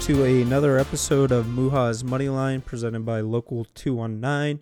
[0.00, 4.60] to another episode of Muha's Moneyline presented by Local 219.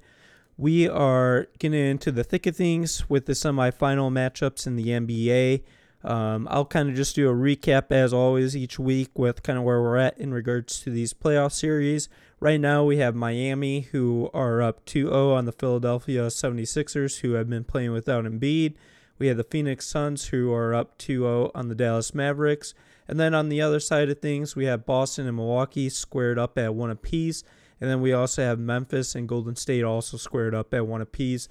[0.59, 5.63] We are getting into the thick of things with the semifinal matchups in the NBA.
[6.05, 9.65] Um, I'll kind of just do a recap as always each week with kind of
[9.65, 12.09] where we're at in regards to these playoff series.
[12.39, 17.33] Right now, we have Miami, who are up 2 0 on the Philadelphia 76ers, who
[17.33, 18.75] have been playing without Embiid.
[19.19, 22.75] We have the Phoenix Suns, who are up 2 0 on the Dallas Mavericks.
[23.09, 26.57] And then on the other side of things, we have Boston and Milwaukee squared up
[26.59, 27.43] at one apiece.
[27.81, 31.49] And then we also have Memphis and Golden State also squared up at one apiece.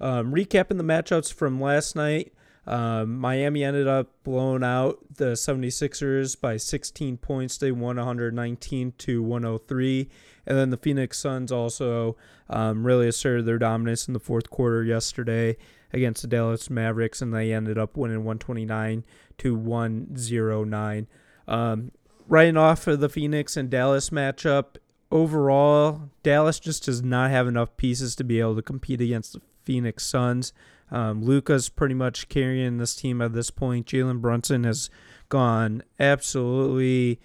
[0.00, 2.32] Um, recapping the matchups from last night,
[2.66, 7.58] um, Miami ended up blowing out the 76ers by 16 points.
[7.58, 10.10] They won 119 to 103.
[10.46, 12.16] And then the Phoenix Suns also
[12.50, 15.56] um, really asserted their dominance in the fourth quarter yesterday
[15.96, 19.04] against the Dallas Mavericks, and they ended up winning 129
[19.38, 21.06] to 109.
[21.48, 21.92] Um,
[22.28, 24.76] writing off of the Phoenix and Dallas matchup,
[25.10, 29.40] overall, Dallas just does not have enough pieces to be able to compete against the
[29.62, 30.52] Phoenix Suns.
[30.90, 33.86] Um, Luka's pretty much carrying this team at this point.
[33.86, 34.88] Jalen Brunson has
[35.28, 37.20] gone absolutely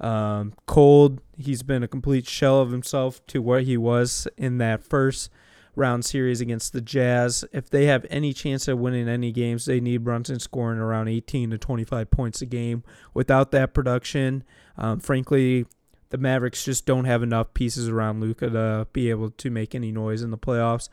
[0.00, 1.22] um, cold.
[1.38, 5.30] He's been a complete shell of himself to what he was in that first
[5.76, 7.44] round series against the Jazz.
[7.52, 11.50] If they have any chance of winning any games, they need Brunson scoring around 18
[11.50, 12.82] to 25 points a game.
[13.14, 14.42] Without that production,
[14.76, 15.66] um, frankly,
[16.10, 19.92] the Mavericks just don't have enough pieces around Luka to be able to make any
[19.92, 20.88] noise in the playoffs.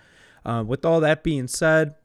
[0.45, 1.95] Uh, with all that being said,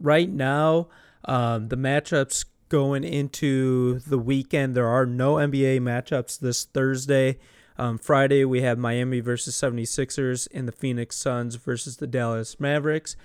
[0.00, 0.88] right now,
[1.24, 7.38] um, the matchups going into the weekend, there are no NBA matchups this Thursday.
[7.82, 13.16] Um, Friday, we have Miami versus 76ers and the Phoenix Suns versus the Dallas Mavericks.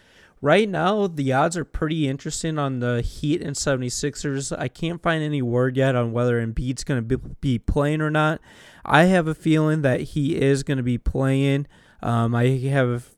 [0.42, 4.58] Right now, the odds are pretty interesting on the Heat and 76ers.
[4.58, 8.42] I can't find any word yet on whether Embiid's going to be, playing or not.
[8.84, 11.68] I have a feeling that he is going to be playing.
[12.02, 13.12] Um, I have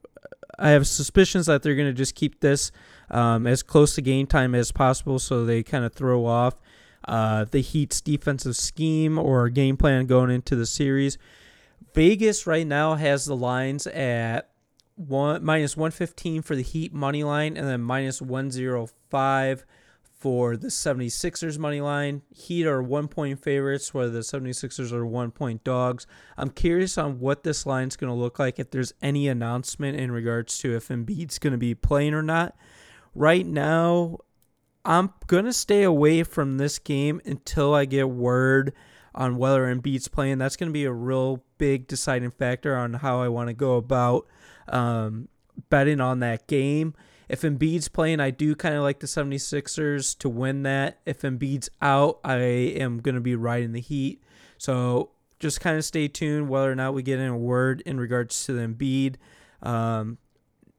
[0.58, 2.70] I have suspicions that they're going to just keep this
[3.10, 6.56] um, as close to game time as possible so they kind of throw off
[7.10, 11.18] uh, the Heat's defensive scheme or game plan going into the series.
[11.96, 14.52] Vegas right now has the lines at
[14.96, 19.66] one minus 115 for the Heat money line and then minus 105
[20.20, 22.22] for the 76ers money line.
[22.30, 26.06] Heat are one point favorites, where the 76ers are one point dogs.
[26.38, 30.12] I'm curious on what this line's going to look like, if there's any announcement in
[30.12, 32.56] regards to if Embiid's going to be playing or not.
[33.16, 34.20] Right now,
[34.90, 35.10] I'm
[35.46, 38.74] to stay away from this game until I get word
[39.14, 40.40] on whether Embiid's playing.
[40.40, 44.26] That's to be a real big deciding factor on how I want to go about
[44.68, 45.28] um,
[45.70, 46.96] betting on that game.
[47.28, 51.02] If Embiid's playing, I do kind of like the 76ers to win that.
[51.06, 54.24] If Embiid's out, I am going to be riding the Heat.
[54.58, 58.00] So just kind of stay tuned whether or not we get in a word in
[58.00, 59.18] regards to the Embiid
[59.62, 60.18] um,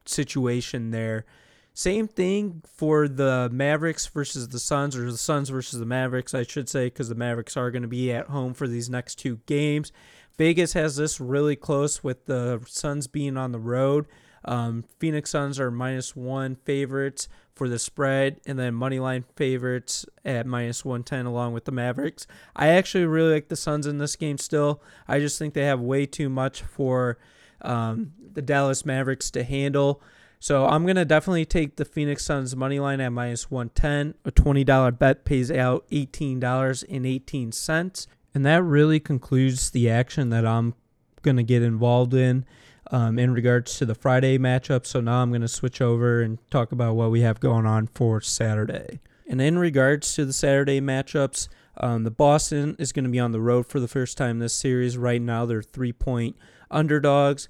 [0.05, 1.25] situation there.
[1.73, 6.43] Same thing for the Mavericks versus the Suns, or the Suns versus the Mavericks, I
[6.43, 9.39] should say, because the Mavericks are going to be at home for these next two
[9.45, 9.91] games.
[10.37, 14.05] Vegas has this really close with the Suns being on the road.
[14.43, 20.05] Um, Phoenix Suns are minus one favorites for the spread, and then money line favorites
[20.25, 22.25] at minus 110 along with the Mavericks.
[22.55, 24.81] I actually really like the Suns in this game still.
[25.07, 27.17] I just think they have way too much for
[27.61, 30.01] um, the Dallas Mavericks to handle.
[30.41, 34.15] So I'm gonna definitely take the Phoenix Suns money line at minus 110.
[34.25, 40.73] A $20 bet pays out $18.18, and that really concludes the action that I'm
[41.21, 42.45] gonna get involved in
[42.89, 44.87] um, in regards to the Friday matchup.
[44.87, 48.19] So now I'm gonna switch over and talk about what we have going on for
[48.19, 48.99] Saturday.
[49.27, 53.31] And in regards to the Saturday matchups, um, the Boston is going to be on
[53.31, 54.97] the road for the first time this series.
[54.97, 56.35] Right now, they're three point
[56.71, 57.47] underdogs.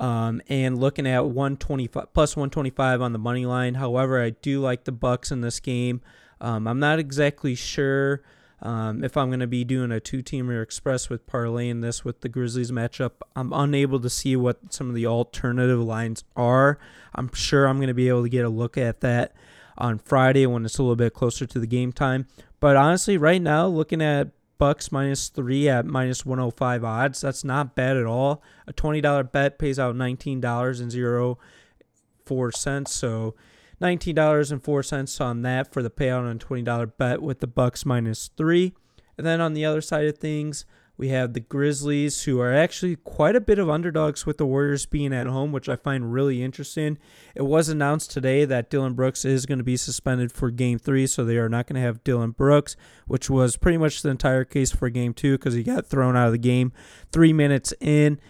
[0.00, 3.74] Um, and looking at 125 plus 125 on the money line.
[3.74, 6.00] However, I do like the Bucks in this game.
[6.40, 8.22] Um, I'm not exactly sure
[8.62, 12.28] um, if I'm going to be doing a two-teamer express with parlaying this with the
[12.28, 13.12] Grizzlies matchup.
[13.34, 16.78] I'm unable to see what some of the alternative lines are.
[17.14, 19.34] I'm sure I'm going to be able to get a look at that
[19.78, 22.26] on Friday when it's a little bit closer to the game time.
[22.58, 24.28] But honestly, right now, looking at
[24.60, 27.22] bucks minus three at minus 105 odds.
[27.22, 28.42] That's not bad at all.
[28.68, 32.86] A $20 bet pays out $19.04.
[32.86, 33.34] So
[33.80, 38.74] $19.04 on that for the payout on a $20 bet with the bucks minus three.
[39.16, 40.66] And then on the other side of things,
[41.00, 44.84] We have the Grizzlies, who are actually quite a bit of underdogs with the Warriors
[44.84, 46.98] being at home, which I find really interesting.
[47.34, 51.06] It was announced today that Dillon Brooks is going to be suspended for game three,
[51.06, 52.76] so they are not going to have Dillon Brooks,
[53.06, 56.26] which was pretty much the entire case for game two because he got thrown out
[56.26, 56.70] of the game
[57.10, 58.20] three minutes in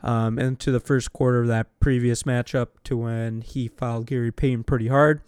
[0.00, 4.62] um, into the first quarter of that previous matchup to when he fouled Gary Payton
[4.62, 5.20] pretty hard.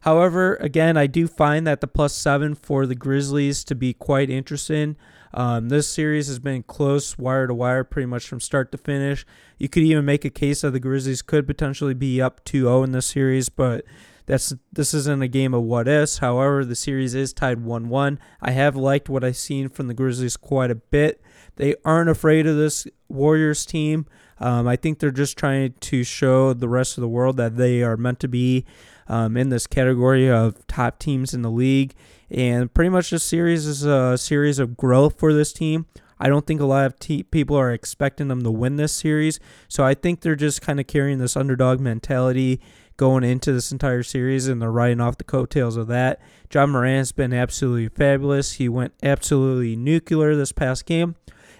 [0.00, 4.28] However, again, I do find that the plus seven for the Grizzlies to be quite
[4.28, 4.96] interesting.
[5.34, 9.26] Um, this series has been close, wire to wire, pretty much from start to finish.
[9.58, 12.92] You could even make a case that the Grizzlies could potentially be up 2-0 in
[12.92, 13.84] this series, but
[14.26, 16.18] that's this isn't a game of what ifs.
[16.18, 18.18] However, the series is tied 1-1.
[18.42, 21.22] I have liked what I've seen from the Grizzlies quite a bit.
[21.56, 24.06] They aren't afraid of this Warriors team.
[24.40, 27.82] Um, I think they're just trying to show the rest of the world that they
[27.82, 28.64] are meant to be
[29.08, 31.94] um, in this category of top teams in the league.
[32.30, 35.86] And pretty much this series is a series of growth for this team.
[36.20, 39.38] I don't think a lot of te- people are expecting them to win this series.
[39.68, 42.60] So I think they're just kind of carrying this underdog mentality
[42.96, 46.20] going into this entire series, and they're riding off the coattails of that.
[46.52, 48.54] Ja Morant's been absolutely fabulous.
[48.54, 51.14] He went absolutely nuclear this past game.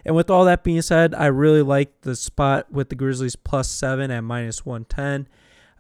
[0.09, 3.71] And with all that being said, I really like the spot with the Grizzlies plus
[3.71, 5.29] seven at minus 110.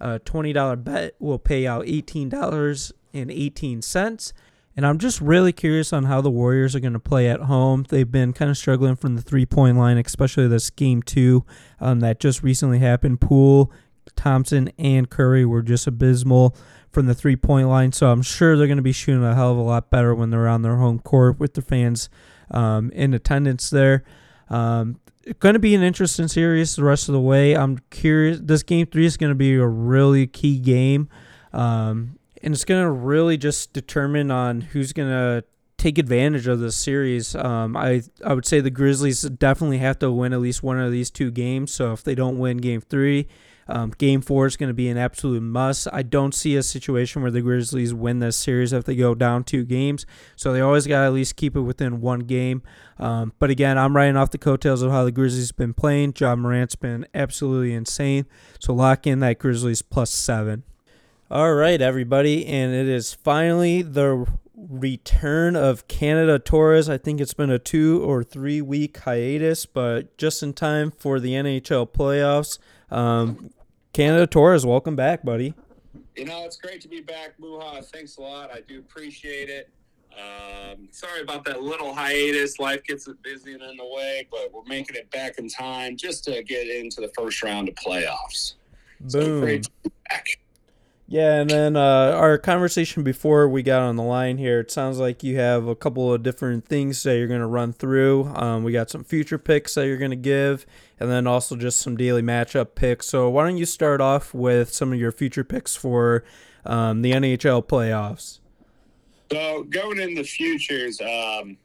[0.00, 4.32] A $20 bet will pay out $18.18.
[4.76, 7.86] And I'm just really curious on how the Warriors are going to play at home.
[7.88, 11.46] They've been kind of struggling from the three point line, especially this game two
[11.80, 13.22] um, that just recently happened.
[13.22, 13.72] Poole,
[14.14, 16.54] Thompson, and Curry were just abysmal
[16.90, 17.92] from the three point line.
[17.92, 20.28] So I'm sure they're going to be shooting a hell of a lot better when
[20.28, 22.10] they're on their home court with the fans
[22.50, 24.04] um, in attendance there.
[24.50, 25.00] Um,
[25.40, 27.54] going to be an interesting series the rest of the way.
[27.54, 28.38] I'm curious.
[28.40, 31.08] This game three is going to be a really key game,
[31.52, 35.44] um, and it's going to really just determine on who's going to
[35.76, 37.34] take advantage of this series.
[37.34, 40.92] Um, I I would say the Grizzlies definitely have to win at least one of
[40.92, 41.72] these two games.
[41.72, 43.28] So if they don't win game three,
[43.68, 45.88] um, game four is going to be an absolute must.
[45.92, 49.44] I don't see a situation where the Grizzlies win this series if they go down
[49.44, 50.06] two games.
[50.36, 52.62] So they always got to at least keep it within one game.
[52.98, 56.14] Um, but again, I'm riding off the coattails of how the Grizzlies been playing.
[56.18, 58.26] Ja Morant's been absolutely insane.
[58.58, 60.64] So lock in that Grizzlies plus seven.
[61.30, 64.26] All right, everybody, and it is finally the
[64.56, 66.88] return of Canada Torres.
[66.88, 71.20] I think it's been a two or three week hiatus, but just in time for
[71.20, 72.58] the NHL playoffs.
[72.90, 73.50] Um,
[73.92, 75.54] Canada Torres, welcome back, buddy.
[76.16, 77.84] You know, it's great to be back, Muha.
[77.84, 78.50] Thanks a lot.
[78.52, 79.70] I do appreciate it.
[80.18, 82.58] Um, sorry about that little hiatus.
[82.58, 86.24] Life gets busy and in the way, but we're making it back in time just
[86.24, 88.54] to get into the first round of playoffs.
[89.00, 89.10] Boom.
[89.10, 90.26] So great to be back.
[91.10, 94.98] Yeah, and then uh, our conversation before we got on the line here, it sounds
[94.98, 98.30] like you have a couple of different things that you're going to run through.
[98.36, 100.66] Um, we got some future picks that you're going to give,
[101.00, 103.06] and then also just some daily matchup picks.
[103.06, 106.24] So why don't you start off with some of your future picks for
[106.66, 108.40] um, the NHL playoffs?
[109.32, 111.56] So going in the futures, um,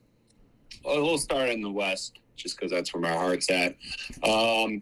[0.85, 3.75] we'll start in the West just because that's where my heart's at.
[4.23, 4.81] Um,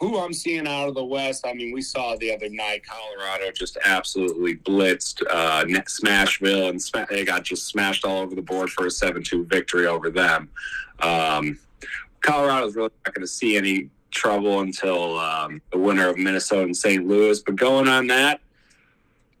[0.00, 3.50] who I'm seeing out of the West, I mean, we saw the other night Colorado
[3.52, 8.86] just absolutely blitzed uh, Smashville, and they got just smashed all over the board for
[8.86, 10.48] a 7 2 victory over them.
[11.00, 11.58] Um,
[12.20, 16.76] Colorado's really not going to see any trouble until um, the winner of Minnesota and
[16.76, 17.06] St.
[17.06, 17.40] Louis.
[17.40, 18.40] But going on that,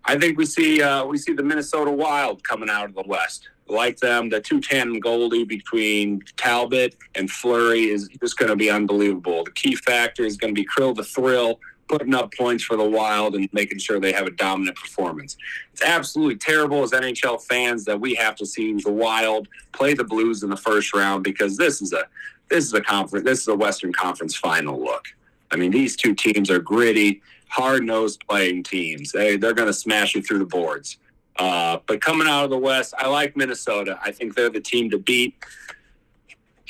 [0.04, 3.50] I think we see uh, we see the Minnesota Wild coming out of the West
[3.68, 4.28] like them.
[4.28, 9.44] The two tandem goalie between Talbot and Fleury is just going to be unbelievable.
[9.44, 11.58] The key factor is going to be Kirill the Thrill
[11.88, 15.36] putting up points for the Wild and making sure they have a dominant performance.
[15.72, 20.04] It's absolutely terrible as NHL fans that we have to see the Wild play the
[20.04, 22.04] Blues in the first round because this is a
[22.48, 25.04] this is a conference this is a Western Conference final look.
[25.50, 29.12] I mean, these two teams are gritty, hard nosed playing teams.
[29.12, 30.98] They they're going to smash you through the boards.
[31.38, 33.98] Uh, but coming out of the West, I like Minnesota.
[34.02, 35.34] I think they're the team to beat.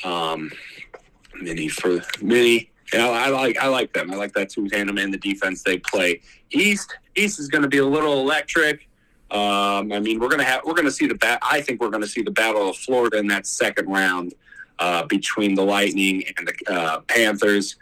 [0.05, 0.51] Um,
[1.41, 2.71] mini for mini.
[2.93, 4.13] You know, I like I like them.
[4.13, 6.21] I like that two tandem and the defense they play.
[6.51, 8.89] East East is going to be a little electric.
[9.31, 11.41] Um, I mean, we're gonna have we're gonna see the bat.
[11.43, 14.35] I think we're gonna see the battle of Florida in that second round
[14.79, 17.77] uh, between the Lightning and the uh, Panthers.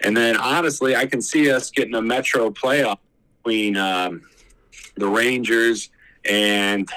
[0.00, 2.98] And then honestly, I can see us getting a Metro playoff
[3.42, 4.22] between um,
[4.96, 5.90] the Rangers
[6.28, 6.88] and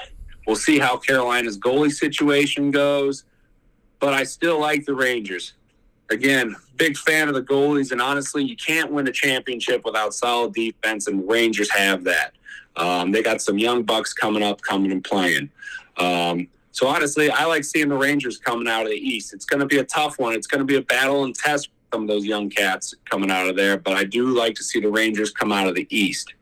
[0.46, 3.24] we'll see how Carolina's goalie situation goes.
[3.98, 5.54] But I still like the Rangers.
[6.10, 10.54] Again, big fan of the goalies, and honestly, you can't win a championship without solid
[10.54, 12.32] defense, and Rangers have that.
[12.76, 15.50] Um, they got some young bucks coming up, coming and playing.
[15.98, 19.34] Um, So honestly, I like seeing the Rangers coming out of the East.
[19.34, 20.34] It's going to be a tough one.
[20.34, 23.30] It's going to be a battle and test for some of those young cats coming
[23.30, 23.76] out of there.
[23.76, 26.32] But I do like to see the Rangers come out of the East.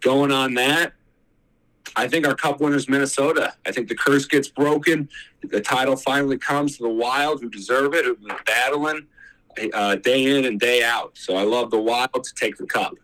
[0.00, 0.92] Going on that,
[1.98, 3.54] I think our Cup winners Minnesota.
[3.66, 5.08] I think the curse gets broken.
[5.42, 9.06] The title finally comes to the Wild, who deserve it, who've been battling
[9.74, 11.16] uh, day in and day out.
[11.18, 12.94] So I love the Wild to take the Cup.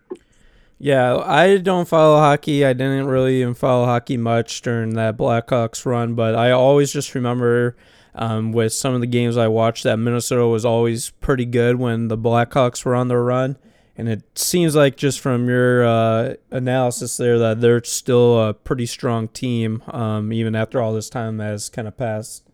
[0.79, 2.65] Yeah, I don't follow hockey.
[2.65, 7.15] I didn't really even follow hockey much during that Blackhawks run, but I always just
[7.15, 7.77] remember
[8.15, 12.09] um, with some of the games I watched that Minnesota was always pretty good when
[12.09, 13.57] the Blackhawks were on their run.
[13.97, 18.87] And it seems like just from your uh, analysis there that they're still a pretty
[18.87, 22.45] strong team, um, even after all this time has kind of passed.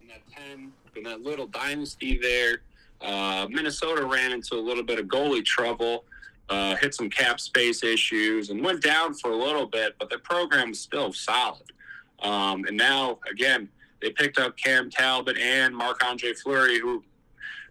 [0.00, 2.62] In that 10, in that little dynasty there,
[3.00, 6.04] uh, Minnesota ran into a little bit of goalie trouble
[6.52, 10.18] uh, hit some cap space issues, and went down for a little bit, but the
[10.18, 11.72] program was still solid.
[12.20, 13.68] Um, and now, again,
[14.00, 17.02] they picked up Cam Talbot and Marc Andre Fleury, who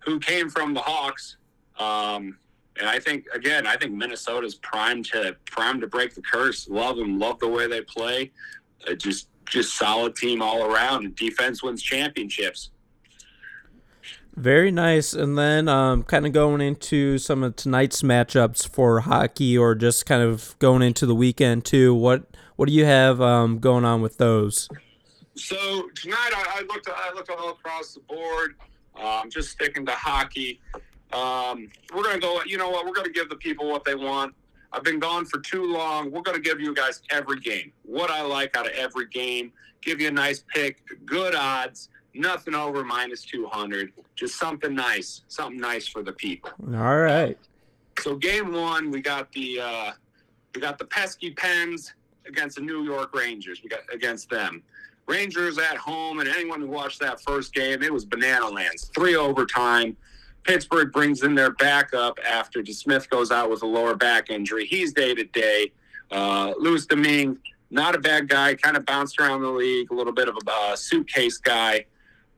[0.03, 1.37] who came from the Hawks.
[1.77, 2.37] Um,
[2.81, 6.67] and I think again, I think Minnesota's primed to primed to break the curse.
[6.67, 8.31] Love them, love the way they play.
[8.89, 11.15] Uh, just just solid team all around.
[11.15, 12.71] Defense wins championships.
[14.35, 15.13] Very nice.
[15.13, 20.07] And then um, kind of going into some of tonight's matchups for hockey or just
[20.07, 21.93] kind of going into the weekend too.
[21.93, 22.23] What
[22.55, 24.67] what do you have um, going on with those?
[25.35, 28.55] So tonight I, I, looked I looked all across the board.
[28.99, 30.59] Um, just sticking to hockey.
[31.13, 32.41] Um, we're gonna go.
[32.45, 32.85] You know what?
[32.85, 34.33] We're gonna give the people what they want.
[34.73, 36.11] I've been gone for too long.
[36.11, 37.71] We're gonna give you guys every game.
[37.83, 39.51] What I like out of every game.
[39.81, 45.59] Give you a nice pick, good odds nothing over minus 200 just something nice something
[45.59, 47.37] nice for the people all right
[47.99, 49.91] so game one we got the uh
[50.53, 51.93] we got the pesky pens
[52.27, 54.61] against the new york rangers we got against them
[55.07, 59.15] rangers at home and anyone who watched that first game it was banana lands three
[59.15, 59.95] overtime
[60.43, 64.93] pittsburgh brings in their backup after DeSmith goes out with a lower back injury he's
[64.93, 65.71] day to day
[66.11, 67.37] uh louis domingue
[67.69, 70.51] not a bad guy kind of bounced around the league a little bit of a
[70.51, 71.85] uh, suitcase guy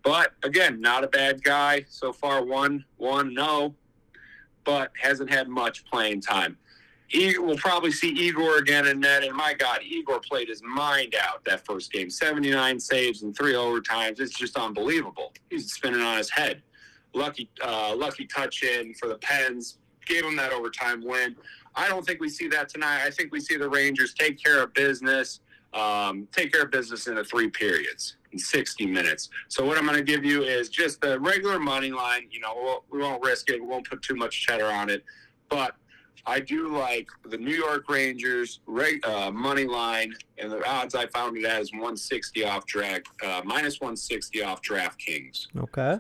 [0.04, 2.44] but again, not a bad guy so far.
[2.44, 3.74] One, one, no,
[4.66, 6.58] but hasn't had much playing time.
[7.14, 9.24] we'll probably see Igor again in net.
[9.24, 13.54] And my God, Igor played his mind out that first game 79 saves and three
[13.54, 14.20] overtimes.
[14.20, 15.34] It's just unbelievable.
[15.50, 16.62] He's spinning on his head.
[17.14, 19.78] Lucky, uh, lucky touch in for the Pens.
[20.06, 21.36] Gave them that overtime win.
[21.76, 23.04] I don't think we see that tonight.
[23.06, 25.40] I think we see the Rangers take care of business,
[25.74, 28.18] um, take care of business in the three periods.
[28.32, 29.30] in 60 minutes.
[29.48, 32.28] So what I'm going to give you is just the regular money line.
[32.32, 33.62] You know, we won't risk it.
[33.62, 35.04] We won't put too much cheddar on it.
[35.50, 35.76] But
[36.26, 38.62] I do like the New York Rangers
[39.04, 43.82] uh, money line, and the odds I found it as 160 off draft, uh, minus
[43.82, 45.48] 160 off DraftKings.
[45.58, 46.00] Okay.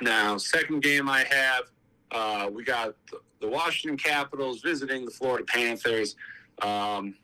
[0.00, 1.64] Now, second game I have,
[2.10, 2.94] uh, we got
[3.40, 6.16] the Washington Capitals visiting the Florida Panthers.
[6.62, 7.14] Um,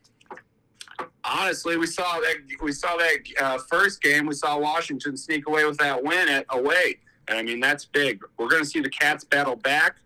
[1.25, 4.27] honestly, we saw that we saw that uh, first game.
[4.27, 6.99] We saw Washington sneak away with that win at away,
[7.29, 8.21] and I mean that's big.
[8.39, 9.97] We're going to see the Cats battle back.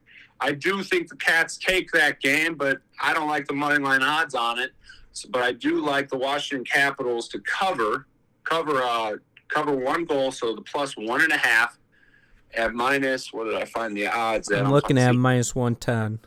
[0.40, 4.02] I do think the Cats take that game, but I don't like the money line
[4.02, 4.72] odds on it.
[5.12, 8.06] So, but I do like the Washington Capitals to cover
[8.44, 9.16] cover uh,
[9.48, 11.78] cover one goal, so the plus one and a half
[12.56, 13.32] at minus.
[13.32, 14.50] What did I find the odds?
[14.50, 14.64] At?
[14.64, 16.18] I'm looking at minus one ten.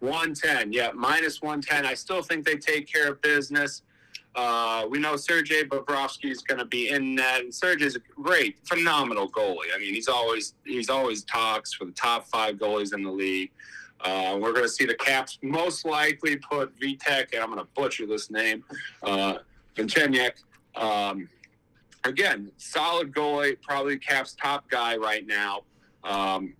[0.00, 1.86] 110, yeah, minus 110.
[1.86, 3.82] I still think they take care of business.
[4.34, 9.30] Uh, we know Sergei Bobrovsky is going to be in and Sergei's a great, phenomenal
[9.30, 9.74] goalie.
[9.74, 13.50] I mean, he's always he's always talks for the top five goalies in the league.
[14.02, 17.68] Uh, we're going to see the Caps most likely put Vitek, and I'm going to
[17.74, 18.62] butcher this name,
[19.02, 19.38] uh,
[20.74, 21.28] Um,
[22.04, 25.62] again, solid goalie, probably Caps top guy right now.
[26.06, 26.54] Um,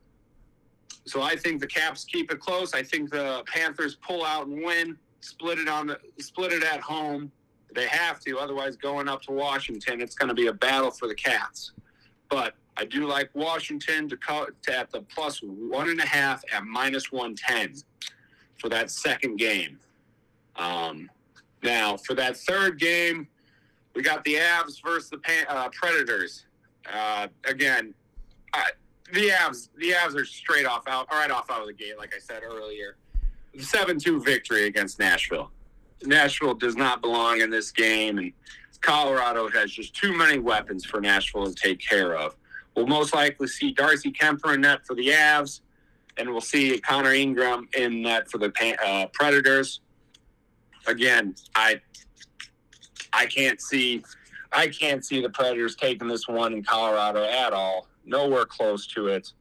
[1.05, 2.75] so I think the Caps keep it close.
[2.75, 6.81] I think the Panthers pull out and win, split it on the split it at
[6.81, 7.31] home.
[7.75, 11.09] They have to, otherwise, going up to Washington, it's going to be a battle for
[11.09, 11.73] the Cats.
[12.29, 16.43] But I do like Washington to, cut to at the plus one and a half
[16.53, 17.83] at minus 110
[18.59, 19.79] for that second game.
[20.57, 21.11] Um,
[21.63, 23.29] now, for that third game,
[23.95, 26.47] we got the Avs versus the uh, Predators.
[26.93, 27.95] Uh, again,
[28.53, 28.71] I,
[29.13, 32.13] the Avs, the Avs are straight off out, right off out of the gate, like
[32.15, 32.97] I said earlier.
[33.59, 35.51] Seven-two victory against Nashville.
[36.05, 38.33] Nashville does not belong in this game, and
[38.81, 42.37] Colorado has just too many weapons for Nashville to take care of.
[42.75, 45.61] We'll most likely see Darcy Kuemper in net for the Avs,
[46.19, 48.53] and we'll see Connor Ingram in net for the
[48.85, 49.81] uh, Predators.
[50.87, 51.81] Again, I
[53.13, 54.05] I can't see.
[54.53, 57.89] I can't see the Predators taking this one in Colorado at all.
[58.07, 59.33] Nowhere close to it.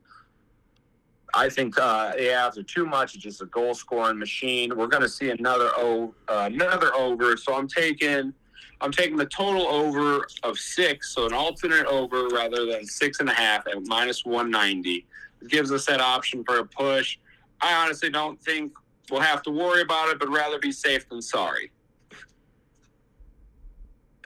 [1.33, 4.75] I think uh, yeah, after too much, it's just a goal scoring machine.
[4.75, 7.35] We're going to see another o, uh, another over.
[7.37, 8.33] So I'm taking
[8.81, 13.29] I'm taking the total over of six, so an alternate over rather than six and
[13.29, 15.05] a half at minus 190.
[15.41, 17.17] It gives us that option for a push.
[17.61, 18.73] I honestly don't think
[19.09, 21.71] we'll have to worry about it, but rather be safe than sorry.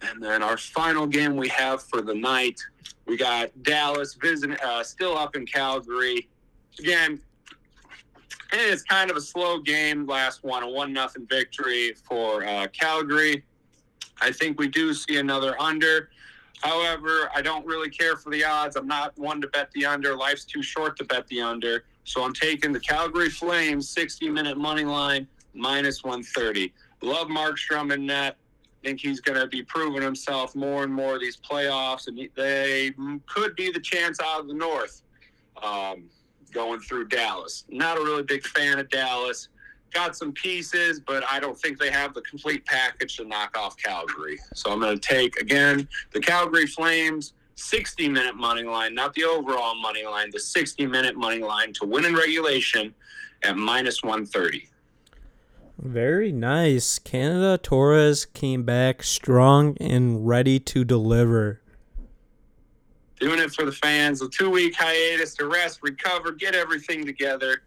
[0.02, 2.60] And then our final game we have for the night,
[3.06, 6.30] we got Dallas visiting, uh, still up in Calgary.
[6.80, 7.20] Again,
[8.52, 10.06] it's kind of a slow game.
[10.06, 13.44] Last one, a one nothing victory for uh, Calgary.
[14.22, 16.10] I think we do see another under.
[16.62, 18.76] However, I don't really care for the odds.
[18.76, 20.16] I'm not one to bet the under.
[20.16, 21.86] Life's too short to bet the under.
[22.04, 26.74] So I'm taking the Calgary Flames 60 minute money line minus 130.
[27.02, 28.36] Love Markstrom in net.
[28.84, 32.94] Think he's going to be proving himself more and more these playoffs, and they
[33.28, 35.02] could be the chance out of the North
[35.62, 36.06] um,
[36.54, 37.66] going through Dallas.
[37.70, 39.50] Not a really big fan of Dallas
[39.94, 43.78] got some pieces, but I don't think they have the complete package to knock off
[43.78, 44.40] Calgary.
[44.54, 49.24] So I'm going to take, again, the Calgary Flames 60 minute money line, not the
[49.24, 52.94] overall money line, the 60 minute money line to win in regulation
[53.44, 54.70] at minus 130.
[55.82, 57.00] Very nice.
[57.00, 61.62] Canada Torres came back strong and ready to deliver.
[63.20, 64.22] Doing it for the fans.
[64.22, 67.64] A two week hiatus to rest, recover, get everything together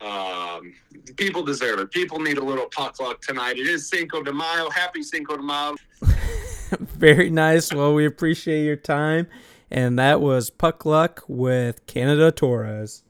[0.00, 0.72] um,
[1.16, 1.90] people deserve it.
[1.90, 3.58] People need a little puck luck tonight.
[3.58, 4.70] It is Cinco de Mayo.
[4.70, 5.76] Happy Cinco de Mayo.
[6.78, 7.72] Very nice.
[7.72, 9.26] Well, we appreciate your time.
[9.70, 13.04] And that was Puck Luck with Canada Torres.